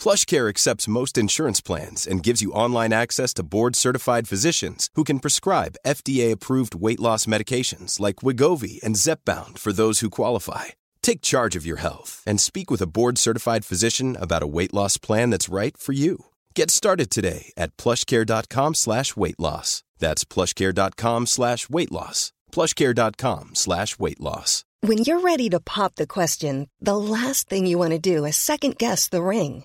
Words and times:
PlushCare 0.00 0.48
accepts 0.48 0.88
most 0.88 1.18
insurance 1.18 1.60
plans 1.60 2.06
and 2.06 2.22
gives 2.22 2.40
you 2.40 2.52
online 2.52 2.92
access 2.92 3.34
to 3.34 3.42
board-certified 3.42 4.28
physicians 4.28 4.88
who 4.94 5.04
can 5.04 5.18
prescribe 5.18 5.80
FDA-approved 5.84 6.76
weight 6.86 7.00
loss 7.00 7.26
medications 7.26 7.98
like 7.98 8.22
Wigovi 8.22 8.80
and 8.84 8.94
Zepbound 8.96 9.58
for 9.58 9.72
those 9.72 9.98
who 10.00 10.08
qualify. 10.08 10.66
Take 11.02 11.20
charge 11.20 11.56
of 11.56 11.66
your 11.66 11.80
health 11.80 12.22
and 12.24 12.40
speak 12.40 12.70
with 12.70 12.80
a 12.80 12.86
board-certified 12.86 13.64
physician 13.64 14.16
about 14.16 14.44
a 14.44 14.52
weight 14.56 14.72
loss 14.72 14.96
plan 14.96 15.30
that's 15.30 15.48
right 15.48 15.76
for 15.76 15.92
you. 15.92 16.26
Get 16.54 16.70
started 16.70 17.10
today 17.10 17.52
at 17.56 17.76
plushcare.com 17.76 18.74
slash 18.74 19.16
weight 19.16 19.40
loss. 19.40 19.82
That's 19.98 20.24
plushcare.com 20.24 21.26
slash 21.26 21.68
weight 21.68 21.92
loss. 21.92 22.32
plushcare.com 22.52 23.50
slash 23.54 23.98
weight 23.98 24.20
loss. 24.20 24.64
When 24.80 24.98
you're 24.98 25.20
ready 25.20 25.50
to 25.50 25.60
pop 25.60 25.96
the 25.96 26.06
question, 26.06 26.70
the 26.80 26.96
last 26.96 27.50
thing 27.50 27.66
you 27.66 27.76
want 27.76 27.90
to 27.90 27.98
do 27.98 28.24
is 28.24 28.38
second 28.38 28.78
guess 28.78 29.08
the 29.08 29.22
ring. 29.22 29.64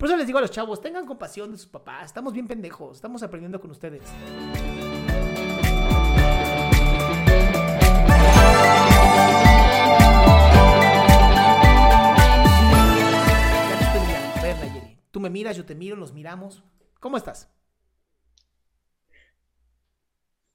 Por 0.00 0.08
eso 0.08 0.16
les 0.16 0.26
digo 0.26 0.38
a 0.38 0.40
los 0.40 0.50
chavos, 0.50 0.80
tengan 0.80 1.04
compasión 1.04 1.52
de 1.52 1.58
sus 1.58 1.66
papás. 1.66 2.06
Estamos 2.06 2.32
bien 2.32 2.48
pendejos, 2.48 2.96
estamos 2.96 3.22
aprendiendo 3.22 3.60
con 3.60 3.70
ustedes. 3.70 4.02
Tú 15.10 15.20
me 15.20 15.28
miras, 15.28 15.54
yo 15.54 15.66
te 15.66 15.74
miro, 15.74 15.96
nos 15.96 16.14
miramos. 16.14 16.64
¿Cómo 16.98 17.18
estás? 17.18 17.52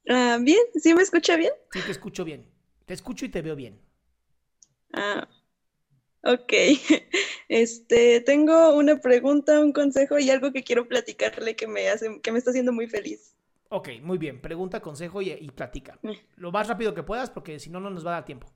Ah, 0.10 0.40
bien, 0.42 0.58
¿sí 0.74 0.96
me 0.96 1.04
escucha 1.04 1.36
bien? 1.36 1.54
Sí, 1.72 1.82
te 1.86 1.92
escucho 1.92 2.26
bien. 2.26 2.50
Te 2.88 2.96
escucho 2.96 3.26
y 3.26 3.30
te 3.30 3.44
veo 3.44 3.56
bien. 3.56 3.80
Ah, 4.92 5.28
ok. 6.26 6.54
Este, 7.48 8.22
tengo 8.22 8.76
una 8.76 9.00
pregunta, 9.00 9.60
un 9.60 9.72
consejo 9.72 10.18
y 10.18 10.32
algo 10.32 10.52
que 10.52 10.64
quiero 10.64 10.88
platicarle 10.88 11.56
que 11.56 11.68
me 11.68 11.90
hace, 11.90 12.20
que 12.22 12.32
me 12.32 12.40
está 12.40 12.50
haciendo 12.50 12.74
muy 12.74 12.88
feliz. 12.88 13.36
Ok, 13.70 13.90
muy 14.02 14.18
bien. 14.18 14.42
Pregunta, 14.42 14.82
consejo 14.82 15.22
y, 15.22 15.32
y 15.32 15.50
platica. 15.52 16.00
Mm. 16.02 16.14
Lo 16.38 16.52
más 16.52 16.68
rápido 16.68 16.96
que 16.96 17.04
puedas 17.04 17.30
porque 17.30 17.60
si 17.60 17.70
no, 17.70 17.80
no 17.80 17.92
nos 17.92 18.06
va 18.06 18.12
a 18.12 18.14
dar 18.14 18.26
tiempo. 18.26 18.52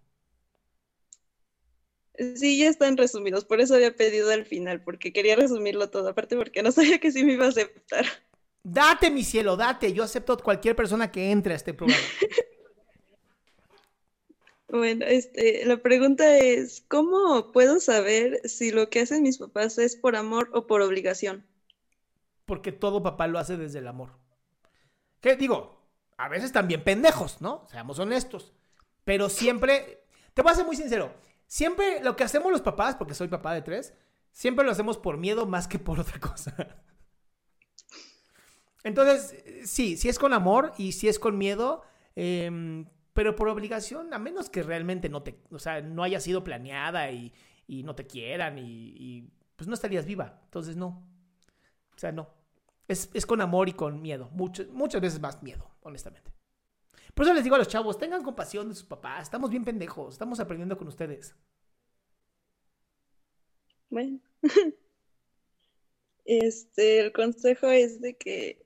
Sí, 2.35 2.57
ya 2.57 2.67
están 2.67 2.97
resumidos, 2.97 3.45
por 3.45 3.61
eso 3.61 3.75
había 3.75 3.95
pedido 3.95 4.29
al 4.31 4.45
final, 4.45 4.81
porque 4.83 5.13
quería 5.13 5.37
resumirlo 5.37 5.89
todo, 5.89 6.09
aparte 6.09 6.35
porque 6.35 6.61
no 6.61 6.71
sabía 6.73 6.99
que 6.99 7.11
sí 7.11 7.23
me 7.23 7.33
iba 7.33 7.45
a 7.45 7.49
aceptar. 7.49 8.05
Date, 8.61 9.09
mi 9.09 9.23
cielo, 9.23 9.55
date. 9.55 9.93
Yo 9.93 10.03
acepto 10.03 10.33
a 10.33 10.37
cualquier 10.37 10.75
persona 10.75 11.11
que 11.11 11.31
entre 11.31 11.53
a 11.53 11.55
este 11.55 11.73
programa. 11.73 12.03
Bueno, 14.69 15.05
este, 15.07 15.65
la 15.65 15.77
pregunta 15.77 16.37
es, 16.37 16.83
¿cómo 16.87 17.51
puedo 17.51 17.79
saber 17.79 18.39
si 18.47 18.71
lo 18.71 18.89
que 18.89 19.01
hacen 19.01 19.23
mis 19.23 19.39
papás 19.39 19.79
es 19.79 19.95
por 19.95 20.15
amor 20.15 20.49
o 20.53 20.67
por 20.67 20.81
obligación? 20.81 21.43
Porque 22.45 22.71
todo 22.71 23.01
papá 23.01 23.27
lo 23.27 23.39
hace 23.39 23.57
desde 23.57 23.79
el 23.79 23.87
amor. 23.87 24.11
¿Qué 25.21 25.35
digo? 25.35 25.89
A 26.17 26.29
veces 26.29 26.51
también 26.51 26.83
pendejos, 26.83 27.41
¿no? 27.41 27.65
Seamos 27.71 27.97
honestos. 27.97 28.53
Pero 29.03 29.29
siempre, 29.29 30.03
te 30.35 30.43
voy 30.43 30.51
a 30.51 30.55
ser 30.55 30.65
muy 30.65 30.75
sincero, 30.75 31.13
siempre 31.47 32.03
lo 32.03 32.15
que 32.15 32.23
hacemos 32.23 32.51
los 32.51 32.61
papás, 32.61 32.95
porque 32.95 33.15
soy 33.15 33.27
papá 33.27 33.55
de 33.55 33.63
tres, 33.63 33.95
siempre 34.31 34.63
lo 34.63 34.71
hacemos 34.71 34.99
por 34.99 35.17
miedo 35.17 35.47
más 35.47 35.67
que 35.67 35.79
por 35.79 35.99
otra 35.99 36.19
cosa. 36.19 36.83
Entonces, 38.83 39.43
sí, 39.65 39.97
si 39.97 40.09
es 40.09 40.19
con 40.19 40.31
amor 40.33 40.73
y 40.77 40.91
si 40.91 41.07
es 41.07 41.17
con 41.17 41.39
miedo, 41.39 41.81
eh, 42.15 42.85
pero 43.19 43.35
por 43.35 43.49
obligación, 43.49 44.13
a 44.13 44.17
menos 44.17 44.49
que 44.49 44.63
realmente 44.63 45.09
no 45.09 45.23
te, 45.23 45.41
o 45.51 45.59
sea, 45.59 45.81
no 45.81 46.03
haya 46.03 46.21
sido 46.21 46.41
planeada 46.41 47.11
y, 47.11 47.33
y 47.67 47.83
no 47.83 47.93
te 47.93 48.07
quieran 48.07 48.57
y, 48.57 49.29
pues 49.57 49.67
no 49.67 49.73
estarías 49.73 50.05
viva. 50.05 50.39
Entonces 50.45 50.77
no. 50.77 51.05
O 51.93 51.99
sea, 51.99 52.13
no. 52.13 52.29
Es, 52.87 53.09
es 53.13 53.25
con 53.25 53.41
amor 53.41 53.67
y 53.67 53.73
con 53.73 54.01
miedo. 54.01 54.29
Mucho, 54.31 54.65
muchas 54.71 55.01
veces 55.01 55.19
más 55.19 55.43
miedo, 55.43 55.69
honestamente. 55.81 56.31
Por 57.13 57.25
eso 57.25 57.33
les 57.33 57.43
digo 57.43 57.57
a 57.57 57.59
los 57.59 57.67
chavos, 57.67 57.97
tengan 57.97 58.23
compasión 58.23 58.69
de 58.69 58.75
sus 58.75 58.85
papás. 58.85 59.23
Estamos 59.23 59.49
bien 59.49 59.65
pendejos, 59.65 60.13
estamos 60.13 60.39
aprendiendo 60.39 60.77
con 60.77 60.87
ustedes. 60.87 61.35
Bueno. 63.89 64.21
Este, 66.23 66.99
el 66.99 67.11
consejo 67.11 67.67
es 67.67 68.01
de 68.01 68.15
que 68.15 68.63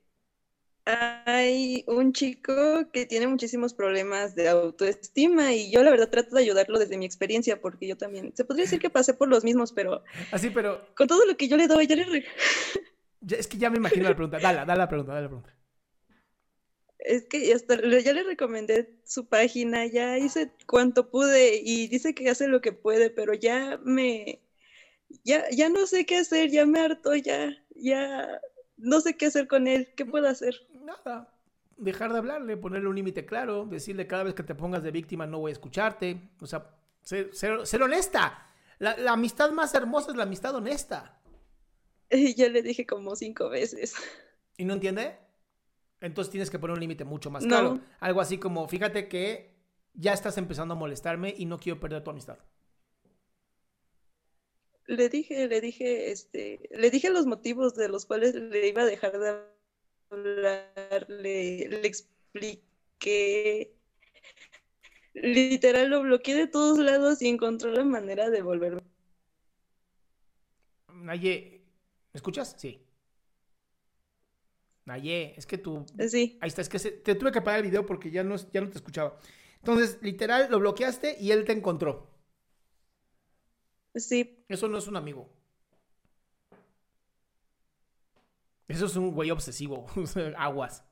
hay 0.86 1.84
un 1.86 2.12
chico 2.12 2.90
que 2.92 3.06
tiene 3.06 3.26
muchísimos 3.26 3.72
problemas 3.74 4.34
de 4.34 4.48
autoestima 4.48 5.52
y 5.54 5.70
yo 5.70 5.82
la 5.82 5.90
verdad 5.90 6.10
trato 6.10 6.34
de 6.36 6.42
ayudarlo 6.42 6.78
desde 6.78 6.98
mi 6.98 7.06
experiencia 7.06 7.60
porque 7.60 7.86
yo 7.86 7.96
también, 7.96 8.32
se 8.36 8.44
podría 8.44 8.64
decir 8.64 8.80
que 8.80 8.90
pasé 8.90 9.14
por 9.14 9.28
los 9.28 9.44
mismos, 9.44 9.72
pero 9.72 10.02
Así, 10.30 10.50
pero 10.50 10.80
con 10.96 11.08
todo 11.08 11.24
lo 11.26 11.36
que 11.36 11.48
yo 11.48 11.56
le 11.56 11.68
doy, 11.68 11.86
yo 11.86 11.96
le... 11.96 12.24
ya- 13.20 13.36
es 13.38 13.46
que 13.48 13.58
ya 13.58 13.70
me 13.70 13.76
imagino 13.78 14.08
la 14.08 14.14
pregunta. 14.14 14.38
Dale, 14.40 14.58
dale 14.66 14.76
la 14.78 14.88
pregunta, 14.88 15.12
dale 15.12 15.24
la 15.24 15.28
pregunta. 15.28 15.54
Es 16.98 17.26
que 17.26 17.46
ya, 17.46 17.56
hasta, 17.56 17.76
ya 18.00 18.12
le 18.12 18.22
recomendé 18.22 18.98
su 19.04 19.26
página, 19.26 19.86
ya 19.86 20.18
hice 20.18 20.50
cuanto 20.66 21.10
pude 21.10 21.60
y 21.62 21.88
dice 21.88 22.14
que 22.14 22.30
hace 22.30 22.48
lo 22.48 22.60
que 22.60 22.72
puede, 22.72 23.10
pero 23.10 23.34
ya 23.34 23.78
me... 23.84 24.40
Ya, 25.24 25.48
ya 25.50 25.68
no 25.70 25.86
sé 25.86 26.06
qué 26.06 26.18
hacer, 26.18 26.50
ya 26.50 26.66
me 26.66 26.80
harto, 26.80 27.14
ya, 27.16 27.56
ya 27.76 28.40
no 28.76 29.00
sé 29.00 29.16
qué 29.16 29.26
hacer 29.26 29.46
con 29.48 29.66
él, 29.66 29.88
¿qué 29.96 30.04
puedo 30.04 30.28
hacer? 30.28 30.54
Nada. 30.82 31.30
Dejar 31.76 32.12
de 32.12 32.18
hablarle, 32.18 32.56
ponerle 32.56 32.88
un 32.88 32.94
límite 32.96 33.26
claro, 33.26 33.66
decirle 33.66 34.06
cada 34.06 34.22
vez 34.24 34.34
que 34.34 34.42
te 34.44 34.54
pongas 34.54 34.82
de 34.82 34.90
víctima 34.92 35.26
no 35.26 35.38
voy 35.40 35.50
a 35.50 35.52
escucharte. 35.52 36.30
O 36.40 36.46
sea, 36.46 36.70
ser, 37.02 37.34
ser- 37.34 37.66
ser 37.66 37.82
honesta. 37.82 38.46
La, 38.78 38.96
la 38.96 39.12
amistad 39.12 39.50
más 39.50 39.74
hermosa 39.74 40.10
es 40.10 40.16
la 40.16 40.22
amistad 40.24 40.54
honesta. 40.54 41.20
Y 42.10 42.34
ya 42.34 42.48
le 42.48 42.62
dije 42.62 42.86
como 42.86 43.16
cinco 43.16 43.48
veces. 43.48 43.94
¿Y 44.56 44.64
no 44.64 44.74
entiende? 44.74 45.16
Entonces 46.00 46.30
tienes 46.30 46.50
que 46.50 46.58
poner 46.58 46.74
un 46.74 46.80
límite 46.80 47.04
mucho 47.04 47.30
más 47.30 47.42
No. 47.44 47.48
claro. 47.48 47.80
Algo 47.98 48.20
así 48.20 48.38
como, 48.38 48.68
fíjate 48.68 49.08
que 49.08 49.56
ya 49.94 50.12
estás 50.12 50.36
empezando 50.38 50.74
a 50.74 50.76
molestarme 50.76 51.34
y 51.36 51.46
no 51.46 51.58
quiero 51.58 51.80
perder 51.80 52.04
tu 52.04 52.10
amistad. 52.10 52.38
Le 54.86 55.08
dije, 55.08 55.48
le 55.48 55.60
dije, 55.60 56.10
este, 56.10 56.68
le 56.70 56.90
dije 56.90 57.10
los 57.10 57.26
motivos 57.26 57.74
de 57.74 57.88
los 57.88 58.06
cuales 58.06 58.34
le 58.34 58.68
iba 58.68 58.82
a 58.82 58.86
dejar 58.86 59.18
de 59.18 59.28
hablar, 60.10 61.06
le, 61.08 61.68
le 61.68 61.86
expliqué, 61.86 63.74
literal 65.14 65.88
lo 65.90 66.02
bloqueé 66.02 66.34
de 66.34 66.46
todos 66.46 66.78
lados 66.78 67.22
y 67.22 67.28
encontró 67.28 67.70
la 67.72 67.84
manera 67.84 68.30
de 68.30 68.42
volverme. 68.42 68.82
Naye, 70.94 71.62
¿me 72.12 72.18
escuchas? 72.18 72.54
Sí. 72.58 72.80
Naye, 74.86 75.34
es 75.36 75.46
que 75.46 75.58
tú... 75.58 75.84
Sí, 76.08 76.38
Ahí 76.40 76.48
está, 76.48 76.60
es 76.60 76.68
que 76.68 76.78
se- 76.78 76.90
te 76.92 77.14
tuve 77.14 77.32
que 77.32 77.40
parar 77.40 77.60
el 77.60 77.66
video 77.70 77.86
porque 77.86 78.10
ya 78.10 78.22
no, 78.22 78.36
ya 78.52 78.60
no 78.60 78.68
te 78.68 78.76
escuchaba. 78.76 79.18
Entonces, 79.58 79.98
literal, 80.02 80.48
lo 80.50 80.58
bloqueaste 80.58 81.16
y 81.18 81.30
él 81.32 81.44
te 81.44 81.52
encontró. 81.52 82.13
Sí, 83.94 84.44
Eso 84.48 84.68
no 84.68 84.78
es 84.78 84.86
un 84.88 84.96
amigo. 84.96 85.28
Eso 88.68 88.86
es 88.86 88.96
un 88.96 89.12
güey 89.12 89.30
obsesivo. 89.30 89.86
aguas, 90.36 90.84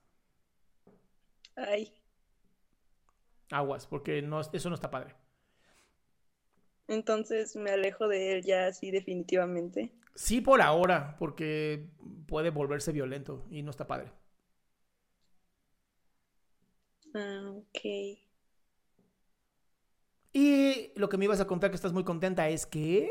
ay. 1.57 1.93
aguas, 3.51 3.87
porque 3.87 4.23
no, 4.23 4.41
eso 4.41 4.69
no 4.69 4.75
está 4.75 4.91
padre. 4.91 5.15
Entonces 6.89 7.57
me 7.57 7.71
alejo 7.71 8.09
de 8.09 8.33
él 8.33 8.43
ya 8.43 8.67
así 8.67 8.91
definitivamente. 8.91 9.93
Sí 10.15 10.41
por 10.41 10.61
ahora, 10.61 11.17
porque 11.19 11.89
puede 12.27 12.51
volverse 12.51 12.93
violento 12.93 13.47
y 13.51 13.63
no 13.63 13.71
está 13.71 13.87
padre. 13.87 14.13
Ah, 17.15 17.53
ok. 17.55 17.81
Y 20.33 20.93
lo 20.97 21.09
que 21.09 21.19
me 21.19 21.27
ibas 21.27 21.41
a 21.41 21.47
contar 21.47 21.71
que 21.71 21.77
estás 21.77 21.93
muy 21.93 22.05
contenta 22.05 22.49
es 22.49 22.67
que... 22.67 23.11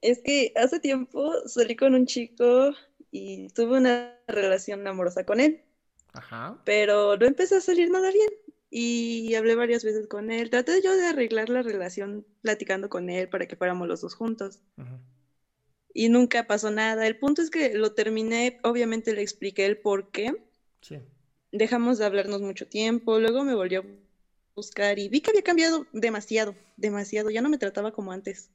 Es 0.00 0.20
que 0.22 0.52
hace 0.56 0.80
tiempo 0.80 1.32
salí 1.46 1.76
con 1.76 1.94
un 1.94 2.06
chico 2.06 2.72
y 3.10 3.48
tuve 3.48 3.78
una 3.78 4.18
relación 4.26 4.86
amorosa 4.86 5.24
con 5.24 5.40
él. 5.40 5.62
Ajá. 6.12 6.60
Pero 6.64 7.16
no 7.16 7.26
empezó 7.26 7.56
a 7.56 7.60
salir 7.60 7.90
nada 7.90 8.10
bien. 8.10 8.28
Y 8.70 9.34
hablé 9.34 9.54
varias 9.54 9.84
veces 9.84 10.06
con 10.06 10.30
él. 10.30 10.50
Traté 10.50 10.82
yo 10.82 10.96
de 10.96 11.06
arreglar 11.06 11.48
la 11.48 11.62
relación 11.62 12.26
platicando 12.42 12.88
con 12.88 13.08
él 13.10 13.28
para 13.28 13.46
que 13.46 13.56
fuéramos 13.56 13.88
los 13.88 14.00
dos 14.00 14.14
juntos. 14.14 14.60
Ujú. 14.76 14.98
Y 15.94 16.08
nunca 16.08 16.46
pasó 16.46 16.70
nada. 16.70 17.06
El 17.06 17.18
punto 17.18 17.42
es 17.42 17.50
que 17.50 17.74
lo 17.74 17.92
terminé, 17.92 18.58
obviamente 18.64 19.14
le 19.14 19.22
expliqué 19.22 19.64
el 19.66 19.78
por 19.78 20.10
qué. 20.10 20.34
Sí. 20.82 20.98
Dejamos 21.52 21.98
de 21.98 22.04
hablarnos 22.04 22.42
mucho 22.42 22.66
tiempo. 22.66 23.18
Luego 23.18 23.44
me 23.44 23.54
volvió 23.54 23.80
a 23.80 23.84
buscar 24.56 24.98
y 24.98 25.08
vi 25.08 25.20
que 25.20 25.30
había 25.30 25.42
cambiado 25.42 25.86
demasiado, 25.92 26.56
demasiado. 26.76 27.30
Ya 27.30 27.42
no 27.42 27.50
me 27.50 27.58
trataba 27.58 27.92
como 27.92 28.10
antes. 28.10 28.50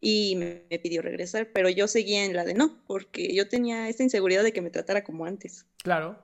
Y 0.00 0.36
me, 0.36 0.66
me 0.70 0.78
pidió 0.78 1.00
regresar, 1.00 1.50
pero 1.52 1.70
yo 1.70 1.88
seguía 1.88 2.24
en 2.24 2.36
la 2.36 2.44
de 2.44 2.52
no, 2.52 2.84
porque 2.86 3.34
yo 3.34 3.48
tenía 3.48 3.88
esta 3.88 4.02
inseguridad 4.02 4.42
de 4.42 4.52
que 4.52 4.60
me 4.60 4.70
tratara 4.70 5.02
como 5.02 5.24
antes. 5.24 5.66
Claro. 5.82 6.22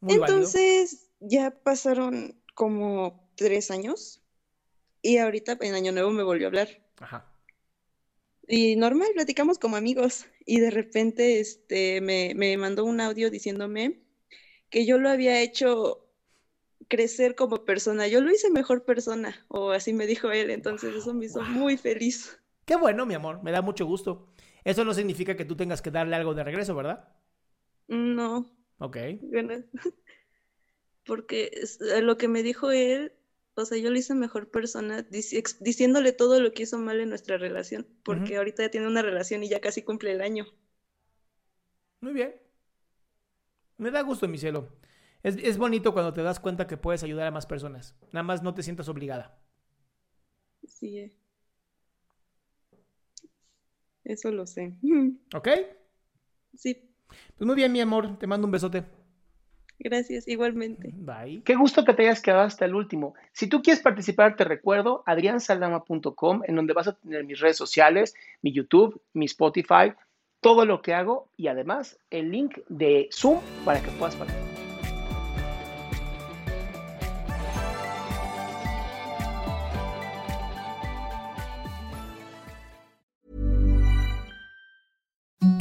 Muy 0.00 0.18
válido. 0.18 0.38
Entonces, 0.38 1.08
ya 1.20 1.50
pasaron 1.50 2.38
como 2.54 3.30
tres 3.34 3.70
años 3.70 4.20
y 5.00 5.16
ahorita 5.16 5.56
en 5.62 5.74
Año 5.74 5.92
Nuevo 5.92 6.10
me 6.10 6.22
volvió 6.22 6.46
a 6.46 6.48
hablar. 6.48 6.68
Ajá. 6.98 7.30
Y 8.46 8.76
normal, 8.76 9.08
platicamos 9.14 9.58
como 9.58 9.76
amigos 9.76 10.26
y 10.44 10.60
de 10.60 10.70
repente 10.70 11.40
este, 11.40 12.02
me, 12.02 12.34
me 12.34 12.58
mandó 12.58 12.84
un 12.84 13.00
audio 13.00 13.30
diciéndome 13.30 14.02
que 14.68 14.84
yo 14.84 14.98
lo 14.98 15.08
había 15.08 15.40
hecho 15.40 16.03
crecer 16.88 17.34
como 17.34 17.64
persona, 17.64 18.06
yo 18.08 18.20
lo 18.20 18.30
hice 18.32 18.50
mejor 18.50 18.84
persona, 18.84 19.44
o 19.48 19.70
así 19.72 19.92
me 19.92 20.06
dijo 20.06 20.30
él, 20.32 20.50
entonces 20.50 20.94
eso 20.94 21.14
me 21.14 21.26
hizo 21.26 21.42
muy 21.42 21.76
feliz. 21.76 22.38
Qué 22.66 22.76
bueno, 22.76 23.06
mi 23.06 23.14
amor. 23.14 23.42
Me 23.42 23.52
da 23.52 23.62
mucho 23.62 23.86
gusto. 23.86 24.26
Eso 24.64 24.84
no 24.84 24.92
significa 24.94 25.36
que 25.36 25.44
tú 25.46 25.56
tengas 25.56 25.80
que 25.82 25.90
darle 25.90 26.16
algo 26.16 26.34
de 26.34 26.44
regreso, 26.44 26.74
¿verdad? 26.74 27.08
No, 27.88 28.50
Ok. 28.78 28.96
bueno, 29.20 29.64
porque 31.04 31.50
a 31.96 32.00
lo 32.00 32.16
que 32.18 32.28
me 32.28 32.42
dijo 32.42 32.70
él, 32.70 33.12
o 33.54 33.64
sea, 33.64 33.78
yo 33.78 33.90
lo 33.90 33.98
hice 33.98 34.14
mejor 34.14 34.50
persona 34.50 35.02
diciéndole 35.02 36.12
todo 36.12 36.40
lo 36.40 36.52
que 36.52 36.64
hizo 36.64 36.78
mal 36.78 37.00
en 37.00 37.10
nuestra 37.10 37.38
relación, 37.38 37.86
porque 38.02 38.36
ahorita 38.36 38.64
ya 38.64 38.70
tiene 38.70 38.86
una 38.88 39.02
relación 39.02 39.42
y 39.42 39.48
ya 39.48 39.60
casi 39.60 39.82
cumple 39.82 40.12
el 40.12 40.20
año. 40.22 40.46
Muy 42.00 42.12
bien. 42.12 42.34
Me 43.78 43.90
da 43.90 44.00
gusto, 44.02 44.26
mi 44.28 44.38
cielo. 44.38 44.68
Es, 45.24 45.36
es 45.38 45.58
bonito 45.58 45.92
cuando 45.92 46.12
te 46.12 46.22
das 46.22 46.38
cuenta 46.38 46.66
que 46.68 46.76
puedes 46.76 47.02
ayudar 47.02 47.26
a 47.26 47.30
más 47.32 47.46
personas. 47.46 47.96
Nada 48.12 48.22
más 48.22 48.42
no 48.42 48.54
te 48.54 48.62
sientas 48.62 48.88
obligada. 48.88 49.36
Sí, 50.68 50.98
eh. 50.98 51.12
eso 54.04 54.30
lo 54.30 54.46
sé. 54.46 54.74
¿Ok? 55.34 55.48
Sí, 56.54 56.90
Pues 57.36 57.46
muy 57.46 57.56
bien, 57.56 57.72
mi 57.72 57.80
amor. 57.80 58.18
Te 58.18 58.26
mando 58.26 58.46
un 58.46 58.52
besote. 58.52 58.84
gracias, 59.78 60.28
igualmente. 60.28 60.90
Bye. 60.94 61.42
Qué 61.42 61.54
gusto 61.56 61.84
que 61.84 61.94
te 61.94 62.02
hayas 62.02 62.20
quedado 62.22 62.42
hasta 62.42 62.64
el 62.66 62.74
último. 62.74 63.14
Si 63.32 63.48
tú 63.48 63.62
quieres 63.62 63.82
participar, 63.82 64.36
te 64.36 64.44
recuerdo 64.44 65.02
adriansaldama.com, 65.06 66.42
en 66.46 66.54
donde 66.56 66.74
vas 66.74 66.88
a 66.88 66.96
tener 66.96 67.24
mis 67.24 67.40
redes 67.40 67.56
sociales, 67.56 68.14
mi 68.42 68.52
YouTube, 68.52 69.00
mi 69.14 69.24
Spotify, 69.24 69.92
todo 70.40 70.64
lo 70.66 70.82
que 70.82 70.94
hago 70.94 71.30
y 71.36 71.48
además 71.48 71.98
el 72.10 72.30
link 72.30 72.58
de 72.68 73.08
Zoom 73.10 73.40
para 73.64 73.82
que 73.82 73.90
puedas 73.92 74.14
participar. 74.16 74.53